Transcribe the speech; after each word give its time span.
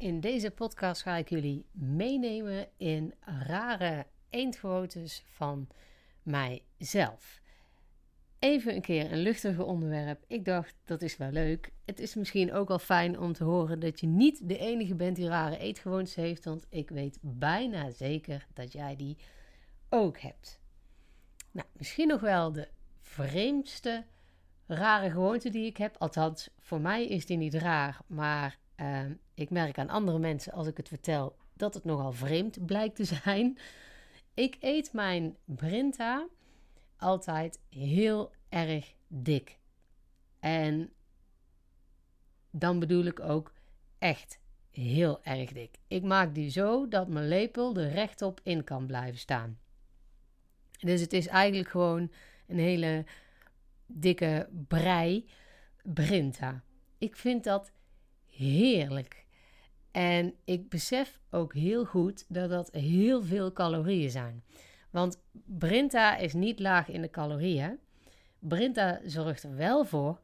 In 0.00 0.20
deze 0.20 0.50
podcast 0.50 1.02
ga 1.02 1.16
ik 1.16 1.28
jullie 1.28 1.66
meenemen 1.72 2.68
in 2.76 3.14
rare 3.20 4.06
eendgewoontes 4.30 5.24
van 5.26 5.68
mijzelf. 6.22 7.40
Even 8.38 8.74
een 8.74 8.80
keer 8.80 9.12
een 9.12 9.22
luchtige 9.22 9.64
onderwerp. 9.64 10.24
Ik 10.26 10.44
dacht, 10.44 10.74
dat 10.84 11.02
is 11.02 11.16
wel 11.16 11.30
leuk. 11.30 11.72
Het 11.84 12.00
is 12.00 12.14
misschien 12.14 12.52
ook 12.52 12.68
wel 12.68 12.78
fijn 12.78 13.18
om 13.18 13.32
te 13.32 13.44
horen 13.44 13.80
dat 13.80 14.00
je 14.00 14.06
niet 14.06 14.48
de 14.48 14.58
enige 14.58 14.94
bent 14.94 15.16
die 15.16 15.28
rare 15.28 15.58
eetgewoontes 15.58 16.14
heeft, 16.14 16.44
want 16.44 16.66
ik 16.68 16.90
weet 16.90 17.18
bijna 17.20 17.90
zeker 17.90 18.46
dat 18.54 18.72
jij 18.72 18.96
die 18.96 19.16
ook 19.88 20.18
hebt. 20.18 20.60
Nou, 21.50 21.66
misschien 21.72 22.08
nog 22.08 22.20
wel 22.20 22.52
de 22.52 22.68
vreemdste 23.00 24.04
rare 24.66 25.10
gewoonte 25.10 25.50
die 25.50 25.66
ik 25.66 25.76
heb. 25.76 25.96
Althans, 25.98 26.50
voor 26.58 26.80
mij 26.80 27.06
is 27.06 27.26
die 27.26 27.36
niet 27.36 27.54
raar, 27.54 28.00
maar 28.06 28.58
Ehm, 28.80 29.12
ik 29.34 29.50
merk 29.50 29.78
aan 29.78 29.88
andere 29.88 30.18
mensen 30.18 30.52
als 30.52 30.66
ik 30.66 30.76
het 30.76 30.88
vertel 30.88 31.36
dat 31.52 31.74
het 31.74 31.84
nogal 31.84 32.12
vreemd 32.12 32.66
blijkt 32.66 32.96
te 32.96 33.04
zijn. 33.04 33.58
Ik 34.34 34.56
eet 34.60 34.92
mijn 34.92 35.36
Brinta 35.44 36.26
altijd 36.96 37.60
heel 37.68 38.32
erg 38.48 38.94
dik. 39.08 39.58
En 40.38 40.92
dan 42.50 42.78
bedoel 42.78 43.04
ik 43.04 43.20
ook 43.20 43.52
echt 43.98 44.40
heel 44.70 45.24
erg 45.24 45.52
dik. 45.52 45.78
Ik 45.86 46.02
maak 46.02 46.34
die 46.34 46.50
zo 46.50 46.88
dat 46.88 47.08
mijn 47.08 47.28
lepel 47.28 47.76
er 47.76 47.90
rechtop 47.90 48.40
in 48.42 48.64
kan 48.64 48.86
blijven 48.86 49.18
staan. 49.18 49.58
Dus 50.78 51.00
het 51.00 51.12
is 51.12 51.26
eigenlijk 51.26 51.68
gewoon 51.68 52.12
een 52.46 52.58
hele 52.58 53.04
dikke 53.86 54.48
brei 54.68 55.28
Brinta. 55.82 56.62
Ik 56.98 57.16
vind 57.16 57.44
dat 57.44 57.72
heerlijk. 58.30 59.26
En 59.90 60.34
ik 60.44 60.68
besef 60.68 61.20
ook 61.30 61.54
heel 61.54 61.84
goed 61.84 62.24
dat 62.28 62.50
dat 62.50 62.70
heel 62.72 63.22
veel 63.22 63.52
calorieën 63.52 64.10
zijn. 64.10 64.44
Want 64.90 65.22
Brinta 65.44 66.16
is 66.16 66.32
niet 66.32 66.58
laag 66.58 66.88
in 66.88 67.02
de 67.02 67.10
calorieën. 67.10 67.78
Brinta 68.38 69.00
zorgt 69.04 69.42
er 69.42 69.56
wel 69.56 69.84
voor 69.84 70.20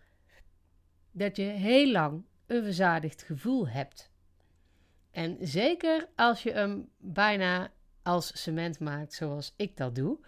dat 1.10 1.36
je 1.36 1.42
heel 1.42 1.90
lang 1.90 2.24
een 2.46 2.62
verzadigd 2.62 3.22
gevoel 3.22 3.68
hebt. 3.68 4.10
En 5.10 5.36
zeker 5.40 6.08
als 6.16 6.42
je 6.42 6.52
hem 6.52 6.88
bijna 6.98 7.72
als 8.02 8.42
cement 8.42 8.78
maakt, 8.78 9.12
zoals 9.12 9.54
ik 9.56 9.76
dat 9.76 9.94
doe, 9.94 10.18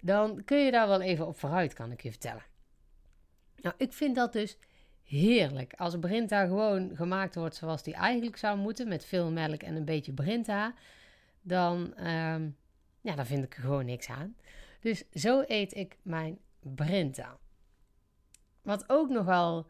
dan 0.00 0.44
kun 0.44 0.58
je 0.58 0.70
daar 0.70 0.88
wel 0.88 1.00
even 1.00 1.26
op 1.26 1.38
vooruit, 1.38 1.72
kan 1.72 1.92
ik 1.92 2.02
je 2.02 2.10
vertellen. 2.10 2.44
Nou, 3.56 3.74
ik 3.78 3.92
vind 3.92 4.14
dat 4.14 4.32
dus 4.32 4.56
heerlijk. 5.04 5.74
Als 5.76 5.98
Brinta 5.98 6.46
gewoon 6.46 6.96
gemaakt 6.96 7.34
wordt 7.34 7.56
zoals 7.56 7.82
die 7.82 7.94
eigenlijk 7.94 8.36
zou 8.36 8.58
moeten, 8.58 8.88
met 8.88 9.04
veel 9.04 9.30
melk 9.30 9.62
en 9.62 9.76
een 9.76 9.84
beetje 9.84 10.12
Brinta, 10.12 10.74
dan, 11.42 11.94
ehm, 11.94 12.48
ja, 13.00 13.14
dan 13.14 13.26
vind 13.26 13.44
ik 13.44 13.56
er 13.56 13.62
gewoon 13.62 13.84
niks 13.84 14.08
aan. 14.08 14.36
Dus 14.80 15.04
zo 15.12 15.42
eet 15.46 15.74
ik 15.74 15.98
mijn 16.02 16.38
Brinta. 16.60 17.38
Wat 18.62 18.84
ook 18.86 19.08
nogal, 19.08 19.66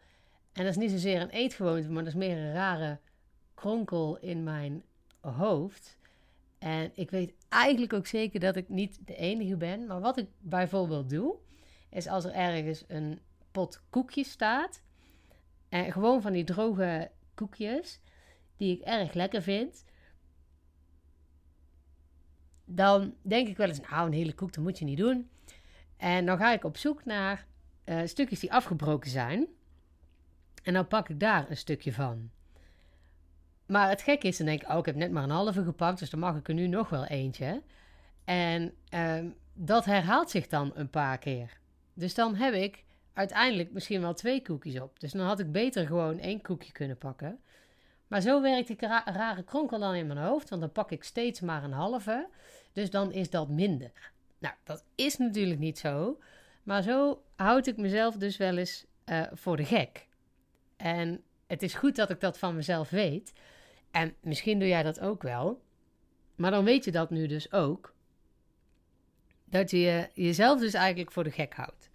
en 0.52 0.64
dat 0.64 0.72
is 0.72 0.76
niet 0.76 0.90
zozeer 0.90 1.20
een 1.20 1.30
eetgewoonte, 1.30 1.88
maar 1.88 2.04
dat 2.04 2.12
is 2.12 2.18
meer 2.18 2.36
een 2.36 2.52
rare 2.52 2.98
kronkel 3.54 4.18
in 4.18 4.42
mijn 4.42 4.82
hoofd. 5.20 5.98
En 6.58 6.90
ik 6.94 7.10
weet 7.10 7.34
eigenlijk 7.48 7.92
ook 7.92 8.06
zeker 8.06 8.40
dat 8.40 8.56
ik 8.56 8.68
niet 8.68 8.98
de 9.06 9.16
enige 9.16 9.56
ben. 9.56 9.86
Maar 9.86 10.00
wat 10.00 10.18
ik 10.18 10.28
bijvoorbeeld 10.38 11.10
doe, 11.10 11.36
is 11.90 12.06
als 12.06 12.24
er 12.24 12.32
ergens 12.32 12.84
een 12.88 13.20
pot 13.50 13.82
koekjes 13.90 14.30
staat 14.30 14.82
en 15.74 15.92
gewoon 15.92 16.22
van 16.22 16.32
die 16.32 16.44
droge 16.44 17.10
koekjes, 17.34 18.00
die 18.56 18.76
ik 18.76 18.80
erg 18.80 19.12
lekker 19.12 19.42
vind. 19.42 19.84
Dan 22.64 23.14
denk 23.22 23.48
ik 23.48 23.56
wel 23.56 23.68
eens, 23.68 23.80
nou, 23.80 24.06
een 24.06 24.12
hele 24.12 24.34
koek, 24.34 24.52
dat 24.52 24.64
moet 24.64 24.78
je 24.78 24.84
niet 24.84 24.98
doen. 24.98 25.30
En 25.96 26.26
dan 26.26 26.38
ga 26.38 26.52
ik 26.52 26.64
op 26.64 26.76
zoek 26.76 27.04
naar 27.04 27.46
uh, 27.84 28.00
stukjes 28.04 28.40
die 28.40 28.52
afgebroken 28.52 29.10
zijn. 29.10 29.46
En 30.62 30.72
dan 30.72 30.88
pak 30.88 31.08
ik 31.08 31.20
daar 31.20 31.50
een 31.50 31.56
stukje 31.56 31.92
van. 31.92 32.30
Maar 33.66 33.88
het 33.88 34.02
gekke 34.02 34.26
is, 34.26 34.36
dan 34.36 34.46
denk 34.46 34.62
ik, 34.62 34.68
oh, 34.68 34.78
ik 34.78 34.86
heb 34.86 34.96
net 34.96 35.10
maar 35.10 35.22
een 35.22 35.30
halve 35.30 35.64
gepakt, 35.64 35.98
dus 35.98 36.10
dan 36.10 36.20
mag 36.20 36.36
ik 36.36 36.48
er 36.48 36.54
nu 36.54 36.66
nog 36.66 36.88
wel 36.88 37.04
eentje. 37.04 37.62
En 38.24 38.74
uh, 38.94 39.18
dat 39.52 39.84
herhaalt 39.84 40.30
zich 40.30 40.46
dan 40.46 40.72
een 40.74 40.90
paar 40.90 41.18
keer. 41.18 41.58
Dus 41.94 42.14
dan 42.14 42.34
heb 42.34 42.54
ik 42.54 42.84
uiteindelijk 43.14 43.72
misschien 43.72 44.00
wel 44.00 44.14
twee 44.14 44.42
koekjes 44.42 44.80
op. 44.80 45.00
Dus 45.00 45.12
dan 45.12 45.26
had 45.26 45.40
ik 45.40 45.52
beter 45.52 45.86
gewoon 45.86 46.18
één 46.18 46.42
koekje 46.42 46.72
kunnen 46.72 46.98
pakken. 46.98 47.40
Maar 48.06 48.20
zo 48.20 48.42
werkt 48.42 48.66
die 48.66 48.76
rare 49.04 49.42
kronkel 49.42 49.78
dan 49.78 49.94
in 49.94 50.06
mijn 50.06 50.18
hoofd, 50.18 50.48
want 50.48 50.60
dan 50.60 50.72
pak 50.72 50.90
ik 50.90 51.04
steeds 51.04 51.40
maar 51.40 51.64
een 51.64 51.72
halve. 51.72 52.28
Dus 52.72 52.90
dan 52.90 53.12
is 53.12 53.30
dat 53.30 53.48
minder. 53.48 54.12
Nou, 54.38 54.54
dat 54.64 54.84
is 54.94 55.16
natuurlijk 55.16 55.60
niet 55.60 55.78
zo. 55.78 56.18
Maar 56.62 56.82
zo 56.82 57.22
houd 57.36 57.66
ik 57.66 57.76
mezelf 57.76 58.16
dus 58.16 58.36
wel 58.36 58.56
eens 58.56 58.86
uh, 59.06 59.22
voor 59.32 59.56
de 59.56 59.64
gek. 59.64 60.06
En 60.76 61.22
het 61.46 61.62
is 61.62 61.74
goed 61.74 61.96
dat 61.96 62.10
ik 62.10 62.20
dat 62.20 62.38
van 62.38 62.54
mezelf 62.54 62.90
weet. 62.90 63.32
En 63.90 64.14
misschien 64.20 64.58
doe 64.58 64.68
jij 64.68 64.82
dat 64.82 65.00
ook 65.00 65.22
wel. 65.22 65.62
Maar 66.34 66.50
dan 66.50 66.64
weet 66.64 66.84
je 66.84 66.92
dat 66.92 67.10
nu 67.10 67.26
dus 67.26 67.52
ook. 67.52 67.94
Dat 69.44 69.70
je 69.70 70.10
jezelf 70.14 70.60
dus 70.60 70.74
eigenlijk 70.74 71.12
voor 71.12 71.24
de 71.24 71.30
gek 71.30 71.54
houdt. 71.54 71.90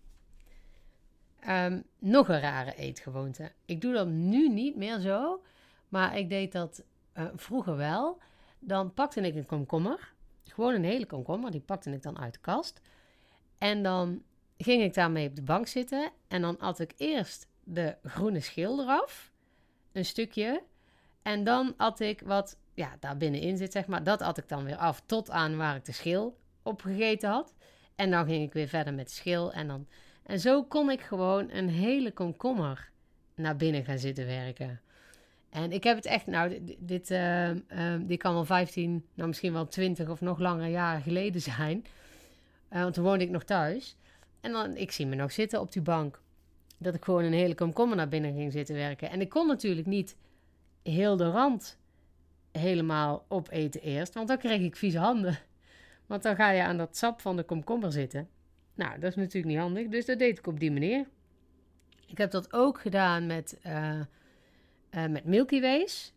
Um, 1.47 1.83
nog 2.00 2.29
een 2.29 2.39
rare 2.39 2.75
eetgewoonte. 2.75 3.51
Ik 3.66 3.81
doe 3.81 3.94
dat 3.94 4.07
nu 4.07 4.50
niet 4.50 4.75
meer 4.75 5.00
zo, 5.00 5.44
maar 5.89 6.17
ik 6.17 6.29
deed 6.29 6.51
dat 6.51 6.83
uh, 7.17 7.25
vroeger 7.35 7.75
wel. 7.75 8.17
Dan 8.59 8.94
pakte 8.94 9.22
ik 9.22 9.35
een 9.35 9.45
komkommer, 9.45 10.13
gewoon 10.44 10.73
een 10.73 10.83
hele 10.83 11.05
komkommer, 11.05 11.51
die 11.51 11.61
pakte 11.61 11.91
ik 11.91 12.03
dan 12.03 12.19
uit 12.19 12.33
de 12.33 12.39
kast. 12.39 12.81
En 13.57 13.83
dan 13.83 14.23
ging 14.57 14.83
ik 14.83 14.94
daarmee 14.94 15.29
op 15.29 15.35
de 15.35 15.41
bank 15.41 15.67
zitten 15.67 16.11
en 16.27 16.41
dan 16.41 16.59
at 16.59 16.79
ik 16.79 16.94
eerst 16.97 17.47
de 17.63 17.95
groene 18.03 18.39
schil 18.39 18.81
eraf, 18.81 19.31
een 19.91 20.06
stukje. 20.06 20.63
En 21.21 21.44
dan 21.44 21.73
at 21.77 22.00
ik 22.00 22.21
wat 22.21 22.57
ja, 22.73 22.97
daar 23.00 23.17
binnenin 23.17 23.57
zit, 23.57 23.71
zeg 23.71 23.88
maar. 23.88 24.03
Dat 24.03 24.21
at 24.21 24.38
ik 24.38 24.47
dan 24.47 24.63
weer 24.63 24.77
af 24.77 25.01
tot 25.06 25.29
aan 25.29 25.57
waar 25.57 25.75
ik 25.75 25.85
de 25.85 25.91
schil 25.91 26.38
op 26.63 26.81
gegeten 26.81 27.29
had. 27.29 27.53
En 27.95 28.11
dan 28.11 28.25
ging 28.25 28.44
ik 28.44 28.53
weer 28.53 28.67
verder 28.67 28.94
met 28.94 29.07
de 29.07 29.13
schil 29.13 29.53
en 29.53 29.67
dan 29.67 29.88
en 30.29 30.40
zo 30.40 30.63
kon 30.63 30.91
ik 30.91 31.01
gewoon 31.01 31.51
een 31.51 31.69
hele 31.69 32.12
komkommer 32.12 32.90
naar 33.35 33.56
binnen 33.56 33.84
gaan 33.84 34.00
zitten 34.00 34.25
werken. 34.25 34.81
En 35.50 35.72
ik 35.72 35.84
heb 35.84 35.95
het 35.95 36.06
echt, 36.06 36.25
nou, 36.25 36.75
dit, 36.79 37.12
uh, 37.12 37.50
uh, 37.50 38.17
kan 38.17 38.34
wel 38.34 38.45
15, 38.45 39.06
nou 39.13 39.28
misschien 39.28 39.53
wel 39.53 39.68
20 39.68 40.09
of 40.09 40.22
nog 40.22 40.39
langer 40.39 40.68
jaren 40.68 41.01
geleden 41.01 41.41
zijn. 41.57 41.85
Uh, 42.72 42.81
want 42.81 42.94
toen 42.94 43.03
woonde 43.03 43.23
ik 43.23 43.29
nog 43.29 43.44
thuis. 43.44 43.95
En 44.41 44.51
dan, 44.51 44.75
ik 44.75 44.91
zie 44.91 45.06
me 45.06 45.16
nog 45.16 45.31
zitten 45.31 45.59
op 45.59 45.72
die 45.72 45.81
bank. 45.81 46.22
Dat 46.78 46.95
ik 46.95 47.03
gewoon 47.03 47.23
een 47.23 47.34
hele 47.34 47.56
komkommer 47.56 47.97
naar 47.97 48.09
binnen 48.09 48.34
ging 48.34 48.51
zitten 48.51 48.75
werken. 48.75 49.09
En 49.09 49.22
ik 49.22 49.29
kon 49.29 49.47
natuurlijk 49.47 49.88
niet 49.88 50.16
heel 50.84 51.18
de 51.18 51.29
rand 51.29 51.78
helemaal 52.51 53.25
opeten 53.28 53.81
eerst. 53.81 54.13
Want 54.13 54.28
dan 54.28 54.38
kreeg 54.38 54.62
ik 54.62 54.75
vieze 54.75 55.00
handen. 55.00 55.39
Want 56.06 56.23
dan 56.23 56.35
ga 56.35 56.51
je 56.51 56.63
aan 56.63 56.78
dat 56.78 56.97
sap 56.97 57.22
van 57.22 57.35
de 57.35 57.44
komkommer 57.44 57.91
zitten. 57.91 58.29
Nou, 58.79 59.00
dat 59.00 59.09
is 59.09 59.16
natuurlijk 59.16 59.53
niet 59.53 59.57
handig, 59.57 59.88
dus 59.88 60.06
dat 60.06 60.19
deed 60.19 60.38
ik 60.38 60.47
op 60.47 60.59
die 60.59 60.72
manier. 60.72 61.07
Ik 62.06 62.17
heb 62.17 62.31
dat 62.31 62.53
ook 62.53 62.79
gedaan 62.79 63.25
met, 63.25 63.59
uh, 63.66 64.00
uh, 64.91 65.06
met 65.06 65.25
Milky 65.25 65.62
Ways. 65.62 66.13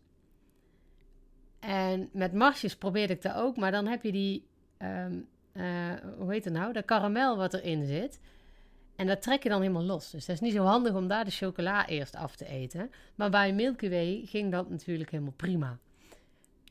En 1.59 2.09
met 2.11 2.33
marsjes 2.33 2.75
probeerde 2.75 3.13
ik 3.13 3.21
dat 3.21 3.35
ook, 3.35 3.57
maar 3.57 3.71
dan 3.71 3.87
heb 3.87 4.03
je 4.03 4.11
die, 4.11 4.45
um, 4.77 5.27
uh, 5.53 5.93
hoe 6.17 6.31
heet 6.31 6.43
het 6.43 6.53
nou, 6.53 6.73
de 6.73 6.83
karamel 6.83 7.37
wat 7.37 7.53
erin 7.53 7.85
zit. 7.85 8.19
En 8.95 9.07
dat 9.07 9.21
trek 9.21 9.43
je 9.43 9.49
dan 9.49 9.61
helemaal 9.61 9.83
los. 9.83 10.11
Dus 10.11 10.25
dat 10.25 10.35
is 10.35 10.41
niet 10.41 10.53
zo 10.53 10.63
handig 10.63 10.93
om 10.93 11.07
daar 11.07 11.25
de 11.25 11.31
chocola 11.31 11.87
eerst 11.87 12.15
af 12.15 12.35
te 12.35 12.45
eten. 12.45 12.91
Maar 13.15 13.29
bij 13.29 13.53
Milky 13.53 13.89
Way 13.89 14.21
ging 14.25 14.51
dat 14.51 14.69
natuurlijk 14.69 15.11
helemaal 15.11 15.33
prima. 15.35 15.79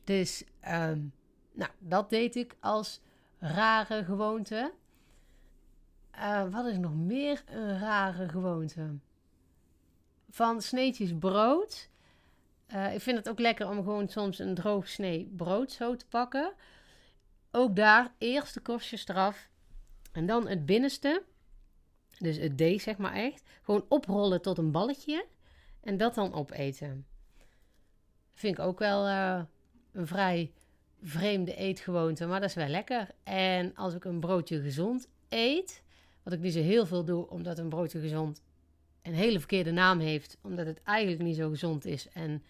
Dus, 0.03 0.43
um, 0.67 1.13
nou, 1.51 1.71
dat 1.79 2.09
deed 2.09 2.35
ik 2.35 2.55
als 2.59 3.01
rare 3.39 4.03
gewoonte. 4.03 4.73
Uh, 6.15 6.51
wat 6.51 6.65
is 6.65 6.77
nog 6.77 6.95
meer 6.95 7.43
een 7.45 7.79
rare 7.79 8.29
gewoonte? 8.29 8.97
Van 10.29 10.61
sneetjes 10.61 11.13
brood. 11.19 11.89
Uh, 12.73 12.93
ik 12.93 13.01
vind 13.01 13.17
het 13.17 13.29
ook 13.29 13.39
lekker 13.39 13.69
om 13.69 13.75
gewoon 13.75 14.09
soms 14.09 14.39
een 14.39 14.55
droog 14.55 14.87
snee 14.87 15.31
brood 15.35 15.71
zo 15.71 15.95
te 15.95 16.05
pakken. 16.07 16.53
Ook 17.51 17.75
daar 17.75 18.13
eerst 18.17 18.53
de 18.53 18.59
korstjes 18.59 19.07
eraf. 19.07 19.49
En 20.11 20.25
dan 20.25 20.47
het 20.47 20.65
binnenste. 20.65 21.23
Dus 22.19 22.37
het 22.37 22.57
D 22.57 22.81
zeg 22.81 22.97
maar 22.97 23.13
echt. 23.13 23.43
Gewoon 23.61 23.85
oprollen 23.89 24.41
tot 24.41 24.57
een 24.57 24.71
balletje. 24.71 25.25
En 25.81 25.97
dat 25.97 26.15
dan 26.15 26.33
opeten. 26.33 27.05
Vind 28.33 28.57
ik 28.57 28.63
ook 28.63 28.79
wel 28.79 29.07
uh, 29.07 29.41
een 29.91 30.07
vrij 30.07 30.53
vreemde 31.01 31.55
eetgewoonte. 31.55 32.25
Maar 32.25 32.39
dat 32.39 32.49
is 32.49 32.55
wel 32.55 32.67
lekker. 32.67 33.09
En 33.23 33.75
als 33.75 33.93
ik 33.93 34.05
een 34.05 34.19
broodje 34.19 34.61
gezond 34.61 35.07
eet 35.29 35.83
wat 36.23 36.33
ik 36.33 36.39
niet 36.39 36.53
zo 36.53 36.61
heel 36.61 36.85
veel 36.85 37.05
doe, 37.05 37.29
omdat 37.29 37.57
een 37.57 37.69
broodje 37.69 37.99
gezond 37.99 38.41
een 39.03 39.13
hele 39.13 39.39
verkeerde 39.39 39.71
naam 39.71 39.99
heeft. 39.99 40.37
Omdat 40.41 40.65
het 40.65 40.81
eigenlijk 40.83 41.21
niet 41.21 41.35
zo 41.35 41.49
gezond 41.49 41.85
is. 41.85 42.09
En 42.09 42.43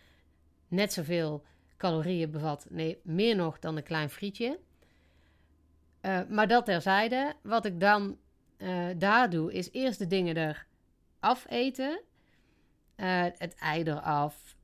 net 0.68 0.94
zoveel 0.94 1.44
calorieën 1.78 2.32
bevat. 2.32 2.66
Nee, 2.70 3.00
meer 3.04 3.36
nog 3.36 3.60
dan 3.60 3.78
een 3.78 3.84
klein 3.84 4.10
frietje. 4.10 4.60
Uh, 6.02 6.20
maar 6.30 6.48
dat 6.48 6.66
terzijde. 6.66 7.34
Wat 7.42 7.66
ik 7.66 7.80
dan 7.80 8.18
uh, 8.58 8.86
daar 8.98 9.30
doe, 9.30 9.54
is 9.54 9.72
eerst 9.72 10.00
de 10.00 10.08
dingen 10.08 10.36
er 10.36 10.66
afeten. 11.20 12.02
Uh, 12.98 13.24
het 13.38 13.56
ei 13.56 13.84
eraf. 13.84 14.56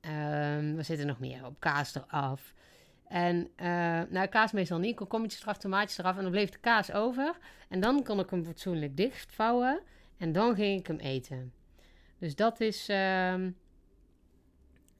Um, 0.00 0.76
we 0.76 0.82
zitten 0.82 1.06
nog 1.06 1.18
meer 1.18 1.46
op. 1.46 1.60
Kaas 1.60 1.94
eraf. 1.94 2.54
En 3.12 3.50
nou, 4.10 4.26
kaas 4.26 4.52
meestal 4.52 4.78
niet. 4.78 4.96
Komkommertjes 4.96 5.42
eraf, 5.42 5.58
tomaatjes 5.58 5.98
eraf. 5.98 6.16
En 6.16 6.22
dan 6.22 6.30
bleef 6.30 6.50
de 6.50 6.58
kaas 6.58 6.92
over. 6.92 7.36
En 7.68 7.80
dan 7.80 8.04
kon 8.04 8.20
ik 8.20 8.30
hem 8.30 8.44
fatsoenlijk 8.44 8.96
dichtvouwen. 8.96 9.80
En 10.16 10.32
dan 10.32 10.54
ging 10.54 10.80
ik 10.80 10.86
hem 10.86 10.98
eten. 10.98 11.52
Dus 12.18 12.34
dat 12.34 12.60
is 12.60 12.88
uh, 12.88 13.34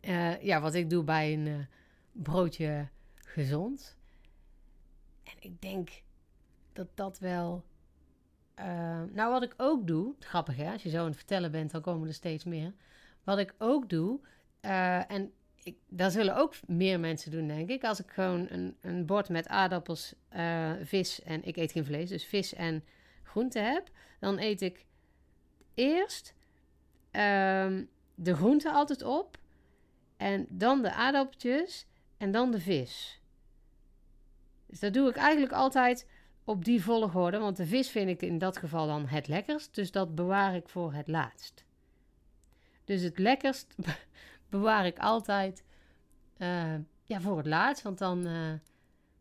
uh, 0.01 0.43
ja, 0.43 0.61
wat 0.61 0.75
ik 0.75 0.91
doe 0.91 1.05
bij 1.05 1.33
een 1.33 1.47
uh, 1.47 1.59
broodje 2.13 2.89
gezond. 3.15 3.97
En 5.23 5.35
ik 5.39 5.63
denk 5.63 5.91
dat 6.73 6.89
dat 6.95 7.19
wel. 7.19 7.65
Uh, 8.59 8.65
nou, 9.13 9.33
wat 9.33 9.43
ik 9.43 9.55
ook 9.57 9.87
doe, 9.87 10.15
grappig 10.19 10.57
hè, 10.57 10.73
als 10.73 10.83
je 10.83 10.91
zo 10.91 10.99
aan 10.99 11.07
het 11.07 11.17
vertellen 11.17 11.51
bent, 11.51 11.71
dan 11.71 11.81
komen 11.81 12.09
er 12.09 12.15
steeds 12.15 12.45
meer. 12.45 12.73
Wat 13.25 13.39
ik 13.39 13.55
ook 13.59 13.89
doe, 13.89 14.21
en 14.61 15.33
ik, 15.63 15.77
dat 15.89 16.13
zullen 16.13 16.37
ook 16.37 16.55
meer 16.67 17.01
mensen 17.01 17.31
doen, 17.31 17.47
denk 17.47 17.71
ik. 17.71 17.85
Als 17.85 18.01
ik 18.01 18.11
gewoon 18.11 18.47
een, 18.51 18.77
een 18.81 19.07
bord 19.07 19.29
met 19.29 19.49
aardappels, 19.49 20.15
vis 20.83 21.23
en 21.23 21.45
ik 21.45 21.57
eet 21.57 21.73
geen 21.73 21.85
vlees, 21.85 22.09
dus 22.09 22.25
vis 22.25 22.55
en 22.55 22.85
groente 23.23 23.59
heb, 23.59 23.89
dan 24.21 24.39
eet 24.39 24.61
ik 24.61 24.87
eerst 25.75 26.35
um, 27.13 27.89
de 28.15 28.35
groente 28.35 28.71
altijd 28.71 29.03
op. 29.03 29.39
En 30.17 30.47
dan 30.49 30.83
de 30.83 30.93
aardappeltjes 30.93 31.87
en 32.17 32.31
dan 32.31 32.51
de 32.51 32.61
vis. 32.61 33.21
Dus 34.67 34.81
dat 34.81 34.93
doe 34.95 35.09
ik 35.09 35.17
eigenlijk 35.17 35.53
altijd 35.53 36.07
op 36.45 36.65
die 36.65 36.83
volgorde. 36.83 37.39
Want 37.39 37.57
de 37.57 37.67
vis 37.67 37.91
vind 37.91 38.09
ik 38.09 38.23
in 38.23 38.39
dat 38.39 38.57
geval 38.57 38.87
dan 38.87 39.07
het 39.07 39.29
lekkerst. 39.29 39.75
Dus 39.75 39.91
dat 39.91 40.15
bewaar 40.15 40.55
ik 40.55 40.69
voor 40.69 40.93
het 40.93 41.09
laatst. 41.09 41.65
Dus 42.85 43.03
het 43.03 43.19
lekkerst 43.19 43.75
bewaar 44.53 44.87
ik 44.87 44.99
altijd 44.99 45.65
uh, 46.39 46.75
ja, 47.05 47.21
voor 47.21 47.37
het 47.37 47.47
laatst. 47.47 47.83
Want 47.83 47.99
dan. 47.99 48.27
Uh, 48.27 48.53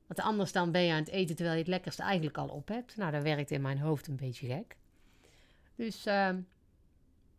want 0.07 0.27
anders 0.27 0.51
dan 0.51 0.71
ben 0.71 0.81
je 0.81 0.91
aan 0.91 0.99
het 0.99 1.09
eten 1.09 1.35
terwijl 1.35 1.55
je 1.55 1.63
het 1.63 1.71
lekkerste 1.71 2.03
eigenlijk 2.03 2.37
al 2.37 2.47
op 2.47 2.67
hebt. 2.67 2.97
Nou, 2.97 3.11
dat 3.11 3.23
werkt 3.23 3.51
in 3.51 3.61
mijn 3.61 3.79
hoofd 3.79 4.07
een 4.07 4.15
beetje 4.15 4.47
gek. 4.47 4.75
Dus 5.75 6.07
uh, 6.07 6.29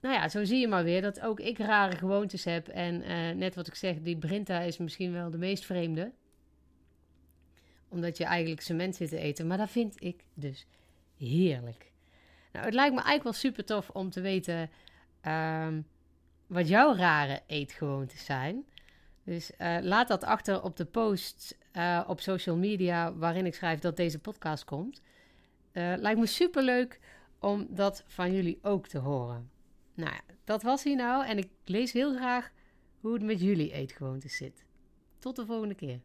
nou 0.00 0.14
ja, 0.14 0.28
zo 0.28 0.44
zie 0.44 0.60
je 0.60 0.68
maar 0.68 0.84
weer 0.84 1.02
dat 1.02 1.20
ook 1.20 1.40
ik 1.40 1.58
rare 1.58 1.96
gewoontes 1.96 2.44
heb. 2.44 2.68
En 2.68 3.02
uh, 3.02 3.30
net 3.30 3.54
wat 3.54 3.66
ik 3.66 3.74
zeg, 3.74 3.96
die 4.00 4.16
Brinta 4.16 4.60
is 4.60 4.78
misschien 4.78 5.12
wel 5.12 5.30
de 5.30 5.38
meest 5.38 5.64
vreemde. 5.64 6.12
Omdat 7.88 8.16
je 8.16 8.24
eigenlijk 8.24 8.60
cement 8.60 8.96
zit 8.96 9.08
te 9.08 9.18
eten. 9.18 9.46
Maar 9.46 9.58
dat 9.58 9.70
vind 9.70 10.02
ik 10.02 10.24
dus 10.34 10.66
heerlijk. 11.16 11.90
Nou, 12.52 12.64
het 12.64 12.74
lijkt 12.74 12.94
me 12.94 13.00
eigenlijk 13.00 13.22
wel 13.22 13.32
super 13.32 13.64
tof 13.64 13.90
om 13.90 14.10
te 14.10 14.20
weten 14.20 14.70
uh, 15.26 15.68
wat 16.52 16.68
jouw 16.68 16.94
rare 16.94 17.42
eetgewoontes 17.46 18.24
zijn. 18.24 18.64
Dus 19.24 19.50
uh, 19.58 19.76
laat 19.80 20.08
dat 20.08 20.24
achter 20.24 20.62
op 20.62 20.76
de 20.76 20.84
post 20.84 21.58
uh, 21.72 22.04
op 22.06 22.20
social 22.20 22.56
media 22.56 23.14
waarin 23.14 23.46
ik 23.46 23.54
schrijf 23.54 23.78
dat 23.78 23.96
deze 23.96 24.18
podcast 24.18 24.64
komt. 24.64 25.02
lijkt 25.72 26.20
me 26.20 26.26
super 26.26 26.62
leuk 26.62 27.00
om 27.38 27.66
dat 27.70 28.04
van 28.06 28.32
jullie 28.32 28.58
ook 28.62 28.86
te 28.86 28.98
horen. 28.98 29.50
Nou 29.94 30.10
ja, 30.10 30.20
dat 30.44 30.62
was 30.62 30.84
hij 30.84 30.94
nou 30.94 31.26
en 31.26 31.38
ik 31.38 31.48
lees 31.64 31.92
heel 31.92 32.14
graag 32.14 32.50
hoe 33.00 33.12
het 33.12 33.22
met 33.22 33.40
jullie 33.40 33.72
eetgewoontes 33.72 34.36
zit. 34.36 34.64
Tot 35.18 35.36
de 35.36 35.46
volgende 35.46 35.74
keer. 35.74 36.00